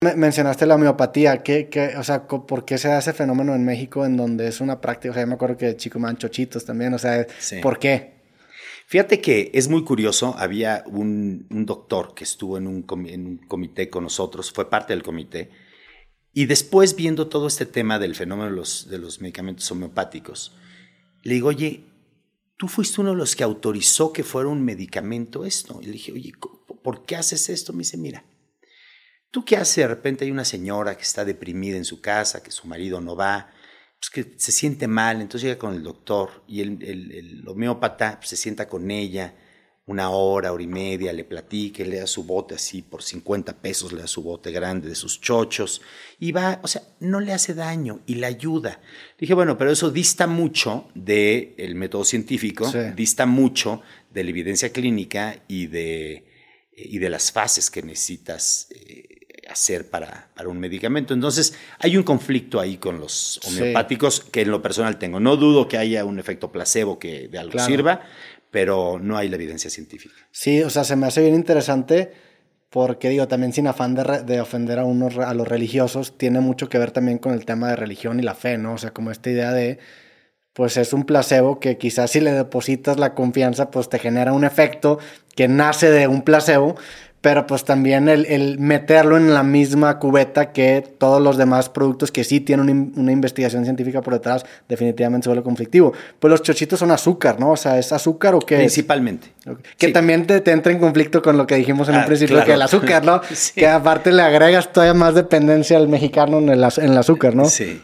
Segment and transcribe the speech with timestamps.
[0.00, 4.04] Mencionaste la homeopatía, ¿Qué, qué, o sea, ¿por qué se da ese fenómeno en México
[4.04, 5.10] en donde es una práctica?
[5.10, 7.26] O sea, yo me acuerdo que chico me dan chochitos también, o sea,
[7.62, 8.14] ¿por qué?
[8.86, 13.88] Fíjate que es muy curioso, había un, doctor que estuvo en un, en un, comité
[13.88, 15.50] con nosotros, fue parte del comité,
[16.34, 20.54] y después viendo todo este tema del fenómeno de los, de los medicamentos homeopáticos,
[21.22, 21.84] le digo, oye,
[22.58, 25.80] tú fuiste uno de los que autorizó que fuera un medicamento esto.
[25.82, 26.32] Y le dije, oye,
[26.82, 27.72] ¿por qué haces esto?
[27.72, 28.24] Me dice, mira,
[29.30, 29.76] ¿Tú qué haces?
[29.76, 33.16] De repente hay una señora que está deprimida en su casa, que su marido no
[33.16, 33.50] va,
[34.00, 38.30] pues que se siente mal, entonces llega con el doctor y el, el, homeópata pues,
[38.30, 39.34] se sienta con ella
[39.86, 43.92] una hora, hora y media, le platique, le da su bote así por 50 pesos,
[43.92, 45.80] le da su bote grande de sus chochos
[46.18, 48.80] y va, o sea, no le hace daño y le ayuda.
[49.16, 53.80] Dije, bueno, pero eso dista mucho del método científico, dista mucho
[54.10, 56.26] de la evidencia clínica y de,
[56.76, 58.68] y de las fases que necesitas.
[59.56, 61.14] Hacer para, para, un medicamento.
[61.14, 65.18] Entonces, hay un conflicto ahí con los homeopáticos que en lo personal tengo.
[65.18, 68.02] No dudo que haya un efecto placebo que de algo sirva,
[68.50, 70.14] pero no hay la evidencia científica.
[70.30, 72.12] Sí, o sea, se me hace bien interesante
[72.68, 76.68] porque digo, también sin afán de, de, ofender a unos a los religiosos, tiene mucho
[76.68, 78.74] que ver también con el tema de religión y la fe, ¿no?
[78.74, 79.78] O sea, como esta idea de
[80.56, 84.42] pues es un placebo que quizás si le depositas la confianza, pues te genera un
[84.42, 84.98] efecto
[85.34, 86.76] que nace de un placebo,
[87.26, 92.22] pero pues también el, meterlo en la misma cubeta que todos los demás productos que
[92.22, 95.92] sí tienen una, investigación científica por detrás, definitivamente se vuelve conflictivo.
[96.20, 97.50] Pues los chochitos son azúcar, ¿no?
[97.50, 98.58] O sea, ¿es azúcar o qué?
[98.58, 99.32] Principalmente.
[99.76, 102.52] Que también te, entra en conflicto con lo que dijimos en un ah, principio, que
[102.52, 103.20] el azúcar, ¿no?
[103.56, 107.46] Que aparte le agregas todavía más dependencia al mexicano en el, azúcar, ¿no?
[107.50, 107.82] Sí.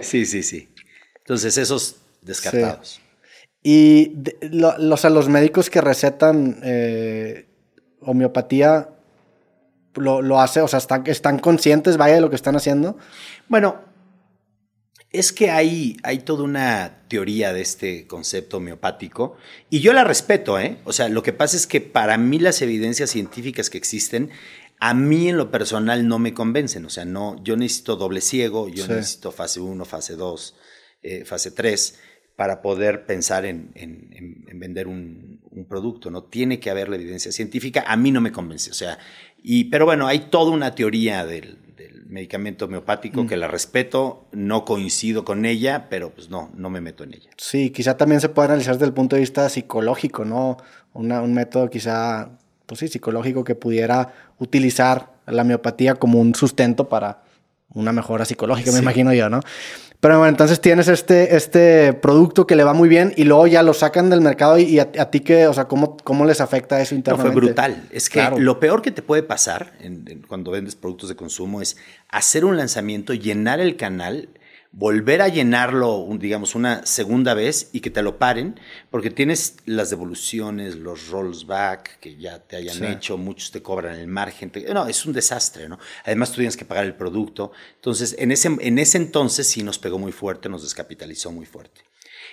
[0.00, 0.70] Sí, sí, sí.
[1.18, 3.00] Entonces, esos descartados.
[3.62, 4.12] Y
[4.50, 6.58] los médicos que recetan...
[6.64, 7.46] Eh,
[8.00, 8.90] homeopatía
[9.94, 12.98] lo, lo hace, o sea, están, están conscientes, vaya, de lo que están haciendo.
[13.48, 13.80] Bueno,
[15.10, 19.36] es que hay, hay toda una teoría de este concepto homeopático
[19.70, 20.78] y yo la respeto, ¿eh?
[20.84, 24.30] O sea, lo que pasa es que para mí las evidencias científicas que existen,
[24.78, 26.84] a mí en lo personal no me convencen.
[26.84, 30.56] O sea, no, yo necesito doble ciego, yo necesito fase 1, fase 2,
[31.02, 31.98] eh, fase 3
[32.36, 33.72] para poder pensar en,
[34.54, 35.25] vender un,
[35.64, 36.24] producto, ¿no?
[36.24, 38.98] Tiene que haber la evidencia científica, a mí no me convence, o sea,
[39.42, 41.58] y, pero bueno, hay toda una teoría del,
[42.08, 43.26] medicamento homeopático mm.
[43.26, 47.30] que la respeto, no coincido con ella, pero pues no, no me meto en ella.
[47.36, 50.56] Sí, quizá también se puede analizar desde el punto de vista psicológico, ¿no?
[50.92, 52.30] un método quizá,
[52.64, 57.24] pues sí, psicológico que pudiera utilizar la homeopatía como un sustento para
[57.74, 59.40] una mejora psicológica, me imagino yo, ¿no?
[60.00, 63.62] Pero bueno, entonces tienes este, este producto que le va muy bien y luego ya
[63.62, 66.94] lo sacan del mercado y, a, ti que, o sea, ¿cómo, ¿cómo les afecta eso
[66.94, 67.32] internamente?
[67.32, 67.88] fue brutal.
[67.90, 69.72] Es que lo peor que te puede pasar
[70.28, 71.76] cuando vendes productos de consumo es
[72.08, 74.28] hacer un lanzamiento, llenar el canal
[74.76, 78.60] volver a llenarlo, digamos, una segunda vez y que te lo paren,
[78.90, 83.98] porque tienes las devoluciones, los rolls back que ya te hayan hecho, muchos te cobran
[83.98, 84.52] el margen.
[84.74, 85.78] no, es un desastre, ¿no?
[86.04, 87.52] Además, tú tienes que pagar el producto.
[87.76, 91.80] Entonces, en ese, en ese entonces sí nos pegó muy fuerte, nos descapitalizó muy fuerte.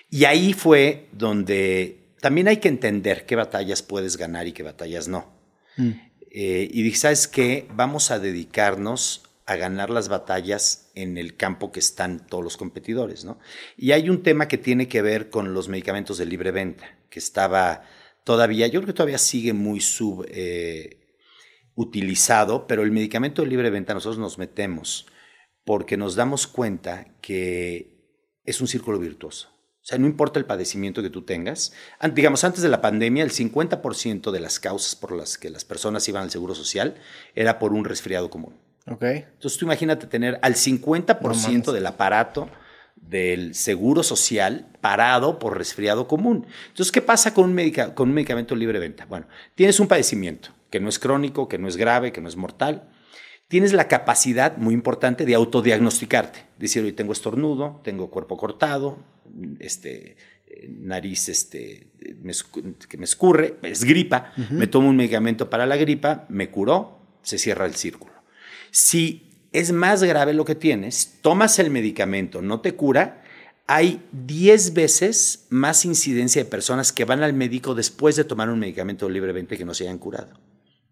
[0.10, 5.08] Y ahí fue donde también hay que entender qué batallas puedes ganar y qué batallas
[5.08, 5.32] no.
[5.78, 5.92] Mm.
[6.30, 7.70] Eh, y dije, ¿sabes qué?
[7.74, 13.26] Vamos a dedicarnos a ganar las batallas en el campo que están todos los competidores,
[13.26, 13.40] ¿no?
[13.78, 17.20] Y hay un tema que tiene que ver con los medicamentos de libre venta, que
[17.20, 17.84] estaba
[18.24, 23.94] todavía, yo creo que todavía sigue muy subutilizado, eh, pero el medicamento de libre venta
[23.94, 25.08] nosotros nos metemos
[25.66, 27.94] porque nos damos cuenta que
[28.46, 29.50] es un círculo virtuoso.
[29.82, 31.74] O sea, no importa el padecimiento que tú tengas.
[32.14, 36.08] Digamos, antes de la pandemia, el 50% de las causas por las que las personas
[36.08, 36.96] iban al seguro social
[37.36, 38.56] era por un resfriado común.
[38.86, 39.26] Okay.
[39.34, 42.50] Entonces tú imagínate tener al 50% del aparato
[42.96, 46.46] del seguro social parado por resfriado común.
[46.70, 49.06] Entonces, ¿qué pasa con un, con un medicamento libre de venta?
[49.06, 52.36] Bueno, tienes un padecimiento que no es crónico, que no es grave, que no es
[52.36, 52.90] mortal.
[53.48, 56.46] Tienes la capacidad, muy importante, de autodiagnosticarte.
[56.58, 58.98] Decir, hoy tengo estornudo, tengo cuerpo cortado,
[59.60, 60.18] este,
[60.68, 61.88] nariz este,
[62.90, 67.38] que me escurre, es gripa, me tomo un medicamento para la gripa, me curó, se
[67.38, 68.13] cierra el círculo.
[68.74, 73.24] Si es más grave lo que tienes, tomas el medicamento, no te cura,
[73.68, 78.58] hay 10 veces más incidencia de personas que van al médico después de tomar un
[78.58, 80.40] medicamento libremente que no se hayan curado.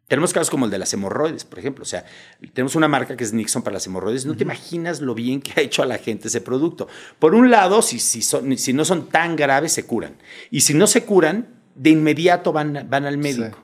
[0.08, 1.82] Tenemos casos como el de las hemorroides, por ejemplo.
[1.82, 2.06] O sea,
[2.54, 4.28] tenemos una marca que es Nixon para las hemorroides.
[4.28, 6.88] No te imaginas lo bien que ha hecho a la gente ese producto.
[7.18, 10.18] Por un lado, si, si, no son tan graves, se curan.
[10.52, 13.64] Y si no se curan, de inmediato van, van al médico.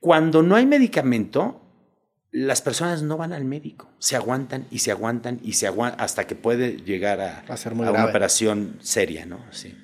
[0.00, 1.63] Cuando no hay medicamento,
[2.34, 6.26] las personas no van al médico, se aguantan y se aguantan y se aguantan hasta
[6.26, 9.38] que puede llegar a, a, una operación seria, ¿no?
[9.52, 9.78] Sí.